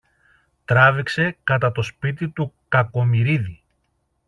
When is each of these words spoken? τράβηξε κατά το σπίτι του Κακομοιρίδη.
τράβηξε 0.65 1.37
κατά 1.43 1.71
το 1.71 1.81
σπίτι 1.81 2.29
του 2.29 2.53
Κακομοιρίδη. 2.67 3.63